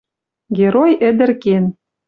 [0.57, 1.63] Герой ӹдӹр кен